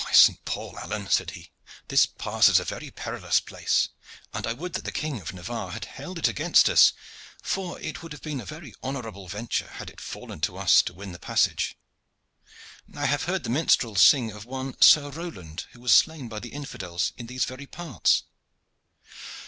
"By 0.03 0.13
Saint 0.13 0.43
Paul! 0.45 0.79
Alleyne," 0.79 1.07
said 1.11 1.29
he, 1.29 1.51
"this 1.89 2.07
pass 2.07 2.49
is 2.49 2.59
a 2.59 2.65
very 2.65 2.89
perilous 2.89 3.39
place, 3.39 3.89
and 4.33 4.47
I 4.47 4.53
would 4.53 4.73
that 4.73 4.83
the 4.83 4.91
King 4.91 5.21
of 5.21 5.31
Navarre 5.31 5.69
had 5.73 5.85
held 5.85 6.17
it 6.17 6.27
against 6.27 6.67
us, 6.69 6.93
for 7.43 7.79
it 7.79 8.01
would 8.01 8.11
have 8.11 8.23
been 8.23 8.41
a 8.41 8.43
very 8.45 8.73
honorable 8.81 9.27
venture 9.27 9.67
had 9.67 9.91
it 9.91 10.01
fallen 10.01 10.39
to 10.41 10.57
us 10.57 10.81
to 10.81 10.93
win 10.95 11.13
a 11.13 11.19
passage. 11.19 11.77
I 12.95 13.05
have 13.05 13.25
heard 13.25 13.43
the 13.43 13.51
minstrels 13.51 14.01
sing 14.01 14.31
of 14.31 14.43
one 14.43 14.75
Sir 14.81 15.11
Roland 15.11 15.65
who 15.73 15.81
was 15.81 15.93
slain 15.93 16.27
by 16.27 16.39
the 16.39 16.49
infidels 16.49 17.13
in 17.15 17.27
these 17.27 17.45
very 17.45 17.67
parts." 17.67 18.23